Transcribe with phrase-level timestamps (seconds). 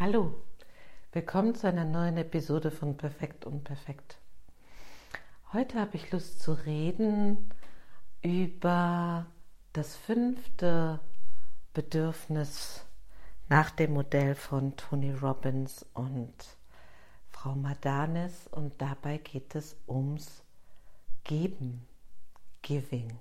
[0.00, 0.34] Hallo,
[1.12, 4.18] willkommen zu einer neuen Episode von Perfekt und Perfekt.
[5.52, 7.50] Heute habe ich Lust zu reden
[8.22, 9.26] über
[9.74, 10.98] das fünfte
[11.74, 12.84] Bedürfnis
[13.48, 16.34] nach dem Modell von Tony Robbins und
[17.28, 20.42] Frau Madanes und dabei geht es ums
[21.22, 21.86] Geben,
[22.62, 23.20] Giving.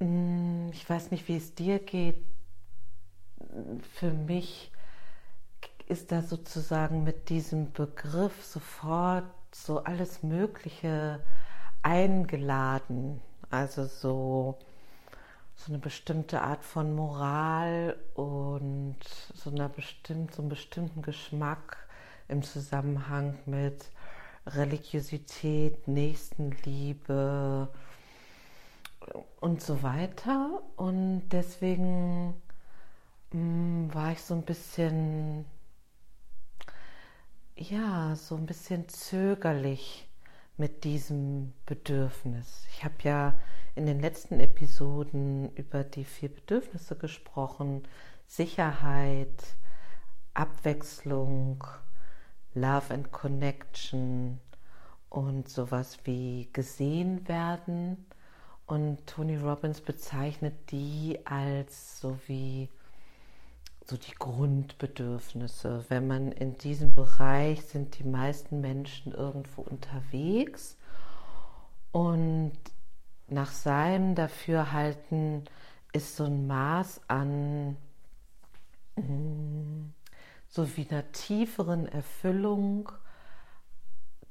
[0.00, 2.31] Hm, ich weiß nicht, wie es dir geht.
[3.94, 4.70] Für mich
[5.88, 11.20] ist da sozusagen mit diesem Begriff sofort so alles Mögliche
[11.82, 13.20] eingeladen.
[13.50, 14.58] Also so,
[15.54, 18.96] so eine bestimmte Art von Moral und
[19.34, 21.76] so, einer bestimmt, so einen bestimmten Geschmack
[22.28, 23.84] im Zusammenhang mit
[24.46, 27.68] Religiosität, Nächstenliebe
[29.40, 30.62] und so weiter.
[30.76, 32.34] Und deswegen
[33.32, 35.44] war ich so ein bisschen
[37.56, 40.08] ja, so ein bisschen zögerlich
[40.56, 42.66] mit diesem Bedürfnis.
[42.70, 43.34] Ich habe ja
[43.74, 47.82] in den letzten Episoden über die vier Bedürfnisse gesprochen.
[48.26, 49.56] Sicherheit,
[50.34, 51.64] Abwechslung,
[52.54, 54.40] Love and Connection
[55.08, 58.06] und sowas wie gesehen werden.
[58.66, 62.68] Und Tony Robbins bezeichnet die als so wie
[63.84, 65.84] so die Grundbedürfnisse.
[65.88, 70.76] Wenn man in diesem Bereich sind die meisten Menschen irgendwo unterwegs
[71.90, 72.52] und
[73.28, 75.44] nach seinem Dafürhalten
[75.92, 77.76] ist so ein Maß an
[78.96, 79.92] mm,
[80.48, 82.90] so wie einer tieferen Erfüllung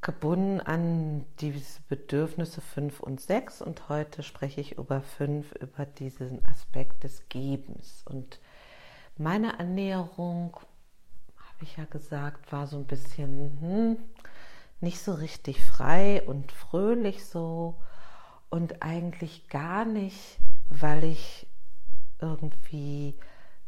[0.02, 6.44] gebunden an diese Bedürfnisse 5 und 6 und heute spreche ich über 5 über diesen
[6.48, 8.40] Aspekt des Gebens und
[9.18, 10.56] meine Annäherung,
[11.38, 13.98] habe ich ja gesagt, war so ein bisschen hm,
[14.80, 17.76] nicht so richtig frei und fröhlich so
[18.50, 21.48] und eigentlich gar nicht, weil ich
[22.20, 23.16] irgendwie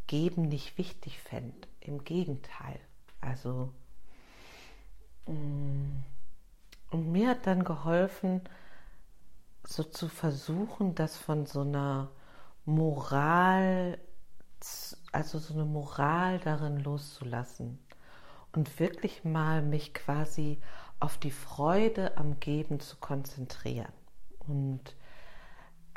[0.07, 1.67] geben nicht wichtig fände.
[1.79, 2.79] Im Gegenteil.
[3.21, 3.73] Also
[5.27, 6.03] mm,
[6.91, 8.41] und mir hat dann geholfen,
[9.65, 12.11] so zu versuchen, das von so einer
[12.65, 13.97] Moral
[15.11, 17.79] also so eine Moral darin loszulassen
[18.53, 20.59] und wirklich mal mich quasi
[20.99, 23.91] auf die Freude am Geben zu konzentrieren.
[24.47, 24.95] Und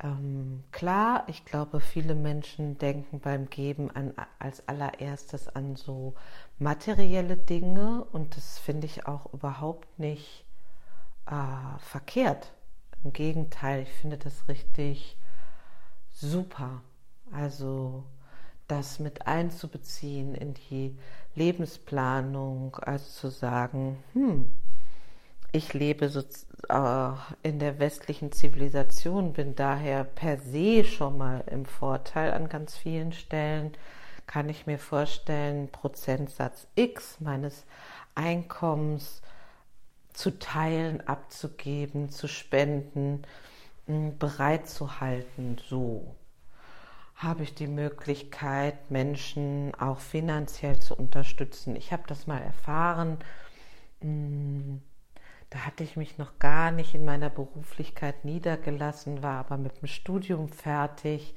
[0.03, 6.15] ähm, klar, ich glaube, viele Menschen denken beim Geben an, als allererstes an so
[6.59, 10.45] materielle Dinge und das finde ich auch überhaupt nicht
[11.27, 12.53] äh, verkehrt.
[13.05, 15.17] Im Gegenteil, ich finde das richtig
[16.11, 16.83] super.
[17.33, 18.05] Also
[18.69, 20.97] das mit einzubeziehen in die
[21.35, 24.51] Lebensplanung, also zu sagen, hm,
[25.53, 27.13] ich lebe so, äh,
[27.43, 33.13] in der westlichen Zivilisation, bin daher per se schon mal im Vorteil an ganz vielen
[33.13, 33.73] Stellen,
[34.27, 37.65] kann ich mir vorstellen, Prozentsatz X meines
[38.15, 39.23] Einkommens
[40.13, 43.23] zu teilen, abzugeben, zu spenden,
[43.87, 46.17] bereit zu halten, so
[47.17, 51.75] habe ich die Möglichkeit, Menschen auch finanziell zu unterstützen.
[51.75, 53.19] Ich habe das mal erfahren.
[54.03, 54.77] Mm,
[55.49, 59.89] da hatte ich mich noch gar nicht in meiner Beruflichkeit niedergelassen, war aber mit dem
[59.89, 61.35] Studium fertig,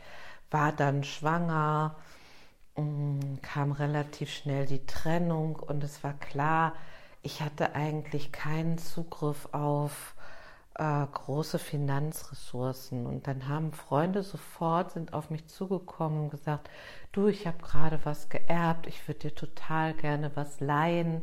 [0.52, 1.96] war dann schwanger,
[2.76, 6.74] mm, kam relativ schnell die Trennung und es war klar,
[7.22, 10.16] ich hatte eigentlich keinen Zugriff auf
[10.80, 13.06] äh, große Finanzressourcen.
[13.06, 16.70] Und dann haben Freunde sofort, sind auf mich zugekommen und gesagt,
[17.12, 21.22] du, ich habe gerade was geerbt, ich würde dir total gerne was leihen.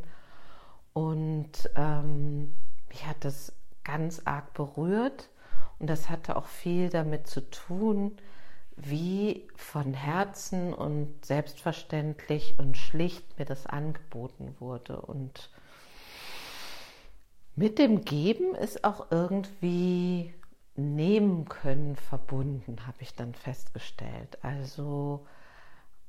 [0.92, 2.54] Und ähm,
[2.88, 3.52] mich hat das
[3.82, 5.30] ganz arg berührt.
[5.78, 8.16] Und das hatte auch viel damit zu tun,
[8.76, 15.00] wie von Herzen und selbstverständlich und schlicht mir das angeboten wurde.
[15.00, 15.50] Und
[17.56, 20.34] mit dem Geben ist auch irgendwie
[20.76, 24.38] nehmen können verbunden, habe ich dann festgestellt.
[24.42, 25.26] Also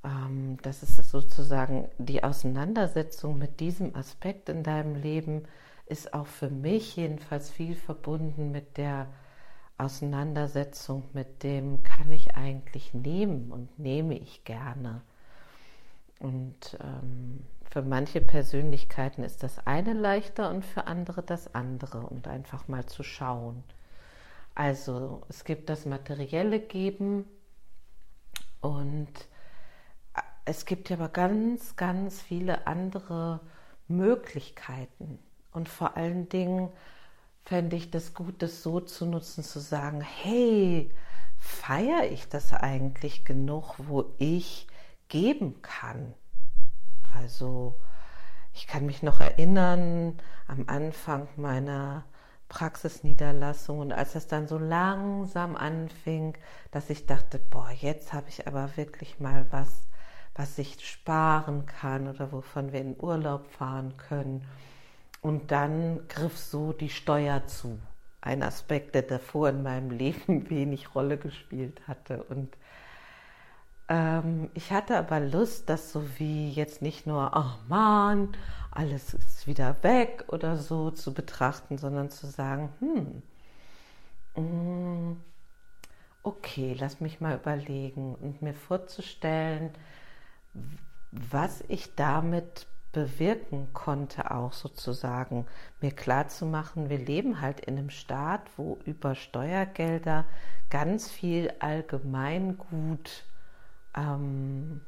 [0.03, 5.44] ähm, das ist sozusagen die Auseinandersetzung mit diesem Aspekt in deinem Leben
[5.85, 9.07] ist auch für mich jedenfalls viel verbunden mit der
[9.77, 15.01] Auseinandersetzung mit dem, kann ich eigentlich nehmen und nehme ich gerne.
[16.19, 22.28] Und ähm, für manche Persönlichkeiten ist das eine leichter und für andere das andere und
[22.28, 23.64] einfach mal zu schauen.
[24.56, 27.25] Also es gibt das materielle Geben
[28.62, 29.12] und
[30.46, 33.42] es gibt ja aber ganz, ganz viele andere
[33.88, 35.19] Möglichkeiten.
[35.52, 36.69] Und vor allen Dingen
[37.44, 40.90] fände ich das gut, das so zu nutzen, zu sagen, hey,
[41.38, 44.68] feiere ich das eigentlich genug, wo ich
[45.10, 46.14] geben kann?
[47.22, 47.75] Also
[48.54, 52.06] ich kann mich noch erinnern am Anfang meiner
[52.50, 56.38] Praxisniederlassung und als es dann so langsam anfing,
[56.72, 59.88] dass ich dachte, boah, jetzt habe ich aber wirklich mal was,
[60.34, 64.46] was ich sparen kann oder wovon wir in Urlaub fahren können.
[65.22, 67.80] Und dann griff so die Steuer zu.
[68.22, 72.24] Ein Aspekt, der davor in meinem Leben wenig Rolle gespielt hatte.
[72.24, 72.56] Und
[73.89, 78.36] ähm, ich hatte aber Lust, das so wie jetzt nicht nur, ach oh Mann,
[78.72, 83.24] alles ist wieder weg oder so zu betrachten, sondern zu sagen, hm,
[84.44, 85.18] mm,
[86.24, 89.72] okay, lass mich mal überlegen und mir vorzustellen,
[91.12, 95.45] was ich damit bewirken konnte, auch sozusagen
[95.81, 100.25] mir klar zu machen, wir leben halt in einem Staat, wo über Steuergelder
[100.69, 103.24] ganz viel Allgemeingut
[103.97, 104.81] ähm,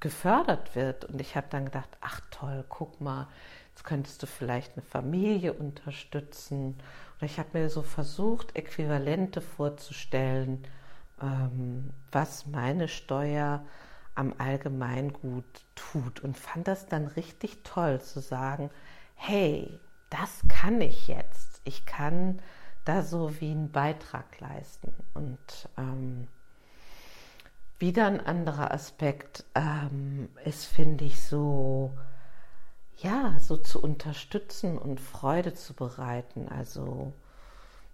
[0.00, 1.04] gefördert wird.
[1.06, 3.28] Und ich habe dann gedacht, ach toll, guck mal,
[3.70, 6.76] jetzt könntest du vielleicht eine Familie unterstützen.
[7.18, 10.66] Oder ich habe mir so versucht, Äquivalente vorzustellen,
[11.22, 13.64] ähm, was meine Steuer
[14.14, 15.44] am Allgemeingut
[15.74, 16.20] tut.
[16.20, 18.70] Und fand das dann richtig toll zu sagen,
[19.14, 19.78] hey,
[20.10, 21.62] das kann ich jetzt.
[21.64, 22.42] Ich kann
[22.84, 24.92] da so wie einen Beitrag leisten.
[25.14, 26.26] Und ähm,
[27.82, 31.90] wieder ein anderer Aspekt ähm, ist, finde ich, so,
[32.98, 36.48] ja, so zu unterstützen und Freude zu bereiten.
[36.48, 37.12] Also,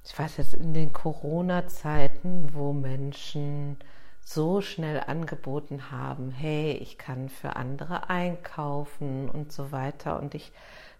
[0.04, 3.78] ich weiß jetzt in den Corona-Zeiten, wo Menschen
[4.22, 10.20] so schnell angeboten haben, hey, ich kann für andere einkaufen und so weiter.
[10.20, 10.52] Und ich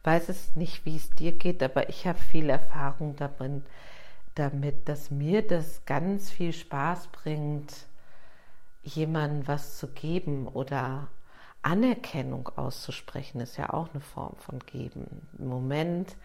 [0.02, 3.66] weiß es nicht, wie es dir geht, aber ich habe viel Erfahrung darin,
[4.34, 7.86] damit, dass mir das ganz viel Spaß bringt,
[8.94, 11.08] jemandem was zu geben oder
[11.62, 15.28] Anerkennung auszusprechen, ist ja auch eine Form von Geben.
[15.38, 16.16] Im Moment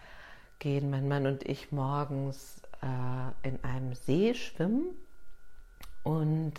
[0.58, 4.86] gehen mein Mann und ich morgens äh, in einem See schwimmen
[6.02, 6.54] und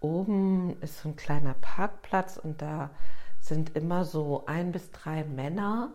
[0.00, 2.90] oben ist so ein kleiner Parkplatz und da
[3.40, 5.90] sind immer so ein bis drei Männer,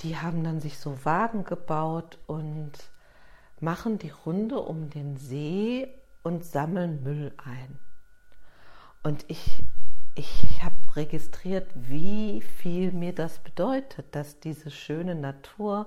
[0.00, 2.72] die haben dann sich so Wagen gebaut und
[3.60, 5.88] machen die Runde um den See
[6.22, 7.78] und sammeln Müll ein.
[9.02, 9.62] Und ich,
[10.14, 15.86] ich habe registriert, wie viel mir das bedeutet, dass diese schöne Natur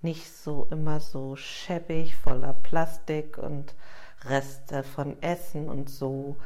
[0.00, 3.74] nicht so immer so schäbig, voller Plastik und
[4.24, 6.36] Reste von Essen und so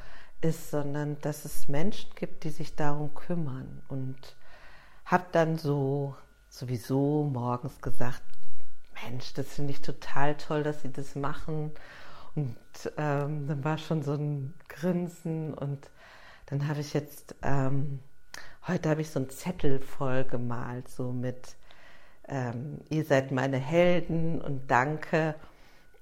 [0.40, 3.82] ist, sondern dass es Menschen gibt, die sich darum kümmern.
[3.88, 4.37] Und
[5.05, 6.14] habe dann so
[6.49, 8.23] sowieso morgens gesagt,
[9.05, 11.73] Mensch, das finde ich total toll, dass sie das machen.
[12.38, 15.90] Und ähm, dann war schon so ein Grinsen und
[16.46, 17.99] dann habe ich jetzt, ähm,
[18.69, 21.56] heute habe ich so einen Zettel voll gemalt, so mit,
[22.29, 25.35] ähm, ihr seid meine Helden und danke.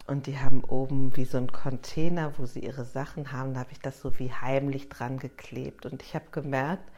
[0.06, 3.72] Und die haben oben wie so einen Container, wo sie ihre Sachen haben, da habe
[3.72, 5.86] ich das so wie heimlich dran geklebt.
[5.86, 6.92] Und ich habe gemerkt,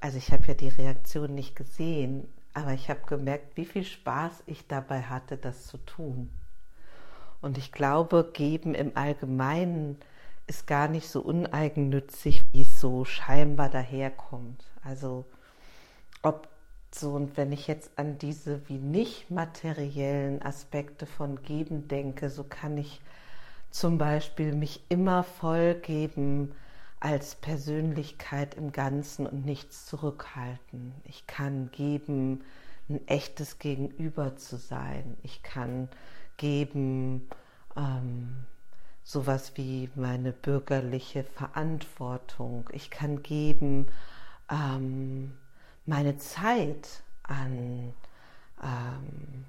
[0.00, 4.44] also ich habe ja die Reaktion nicht gesehen, aber ich habe gemerkt, wie viel Spaß
[4.46, 6.30] ich dabei hatte, das zu tun.
[7.42, 9.98] Und ich glaube, geben im Allgemeinen
[10.46, 14.64] ist gar nicht so uneigennützig, wie es so scheinbar daherkommt.
[14.82, 15.24] Also
[16.22, 16.48] ob
[16.94, 22.44] so, und wenn ich jetzt an diese wie nicht materiellen Aspekte von Geben denke, so
[22.44, 23.00] kann ich
[23.70, 26.52] zum Beispiel mich immer vollgeben
[27.00, 30.92] als Persönlichkeit im Ganzen und nichts zurückhalten.
[31.04, 32.44] Ich kann geben,
[32.90, 35.16] ein echtes Gegenüber zu sein.
[35.22, 35.88] Ich kann
[36.42, 37.28] geben,
[37.76, 38.44] ähm,
[39.04, 42.68] sowas wie meine bürgerliche Verantwortung.
[42.72, 43.86] Ich kann geben
[44.50, 45.34] ähm,
[45.86, 47.94] meine Zeit an
[48.60, 49.44] ähm,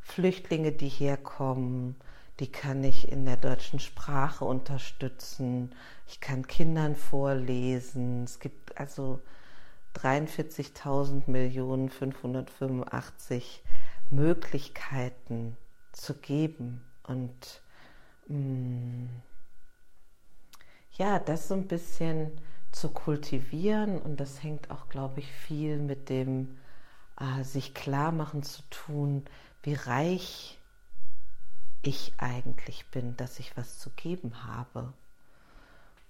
[0.00, 1.96] Flüchtlinge, die herkommen.
[2.38, 5.74] Die kann ich in der deutschen Sprache unterstützen.
[6.06, 8.22] Ich kann Kindern vorlesen.
[8.22, 9.18] Es gibt also
[9.96, 13.64] 43.000 Millionen 585
[14.10, 15.56] Möglichkeiten
[15.96, 17.62] zu geben und
[18.28, 19.06] Mm.
[20.92, 22.32] ja, das so ein bisschen
[22.72, 26.58] zu kultivieren und das hängt auch, glaube ich, viel mit dem
[27.20, 29.24] äh, sich klar machen zu tun,
[29.62, 30.58] wie reich
[31.82, 34.92] ich eigentlich bin, dass ich was zu geben habe.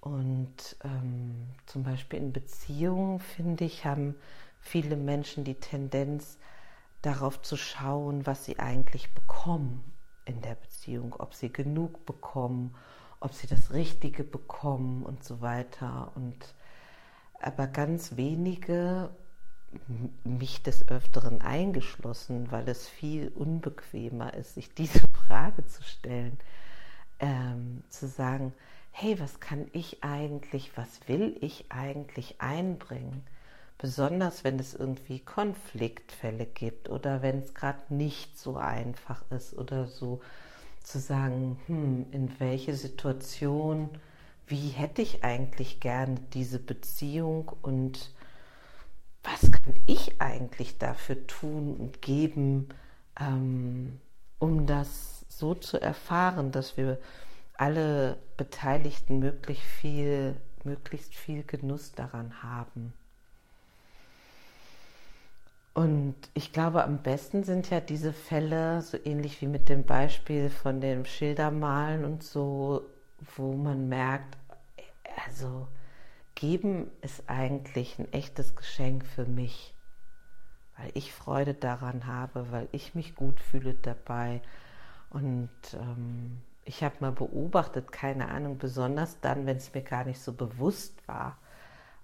[0.01, 4.15] Und ähm, zum Beispiel in Beziehungen, finde ich, haben
[4.59, 6.37] viele Menschen die Tendenz,
[7.07, 9.81] darauf zu schauen, was sie eigentlich bekommen
[10.25, 12.75] in der Beziehung, ob sie genug bekommen,
[13.21, 16.11] ob sie das Richtige bekommen und so weiter.
[16.15, 16.53] Und
[17.39, 19.09] aber ganz wenige,
[20.25, 26.37] mich des Öfteren eingeschlossen, weil es viel unbequemer ist, sich diese Frage zu stellen,
[27.19, 28.53] ähm, zu sagen,
[28.91, 33.23] hey, was kann ich eigentlich, was will ich eigentlich einbringen?
[33.77, 39.85] Besonders wenn es irgendwie Konfliktfälle gibt oder wenn es gerade nicht so einfach ist oder
[39.85, 40.21] so
[40.81, 43.89] zu sagen, hm, in welche Situation,
[44.47, 48.11] wie hätte ich eigentlich gerne diese Beziehung und
[49.23, 52.69] was kann ich eigentlich dafür tun und geben,
[53.19, 53.99] ähm,
[54.39, 56.97] um das so zu erfahren, dass wir
[57.53, 62.93] alle Beteiligten möglichst viel, möglichst viel Genuss daran haben.
[65.77, 70.49] Und ich glaube, am besten sind ja diese Fälle, so ähnlich wie mit dem Beispiel
[70.49, 72.81] von dem Schildermalen und so,
[73.35, 74.39] wo man merkt,
[75.27, 75.67] also
[76.33, 79.75] geben ist eigentlich ein echtes Geschenk für mich,
[80.79, 84.41] weil ich Freude daran habe, weil ich mich gut fühle dabei.
[85.11, 90.21] Und ähm, ich habe mal beobachtet, keine Ahnung, besonders dann, wenn es mir gar nicht
[90.21, 91.37] so bewusst war.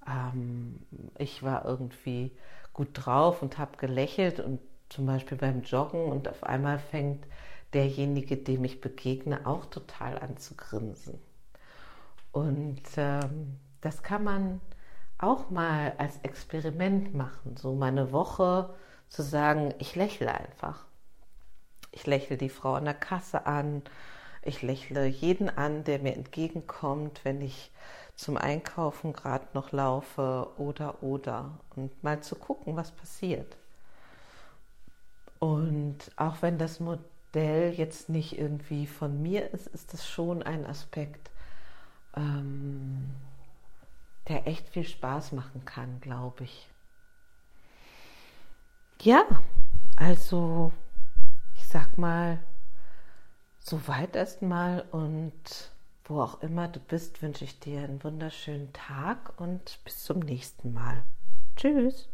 [0.08, 0.80] Ähm,
[1.18, 2.30] ich war irgendwie
[2.74, 7.26] gut drauf und habe gelächelt und zum Beispiel beim Joggen und auf einmal fängt
[7.74, 11.20] derjenige, dem ich begegne, auch total an zu grinsen.
[12.32, 14.62] Und ähm, das kann man
[15.18, 18.74] auch mal als Experiment machen, so mal eine Woche
[19.10, 20.86] zu sagen, ich lächle einfach.
[21.92, 23.84] Ich lächle die Frau an der Kasse an
[24.46, 27.72] ich lächle jeden an, der mir entgegenkommt, wenn ich
[28.16, 33.58] zum Einkaufen gerade noch laufe oder oder und mal zu gucken, was passiert.
[35.40, 40.66] Und auch wenn das Modell jetzt nicht irgendwie von mir ist, ist das schon ein
[40.66, 41.32] Aspekt,
[42.16, 43.10] ähm,
[44.28, 46.70] der echt viel Spaß machen kann, glaube ich.
[49.02, 49.26] Ja,
[49.98, 50.72] also
[51.56, 52.40] ich sag mal,
[53.66, 55.72] Soweit erstmal und
[56.06, 60.74] wo auch immer du bist, wünsche ich dir einen wunderschönen Tag und bis zum nächsten
[60.74, 61.04] Mal.
[61.56, 62.10] Tschüss.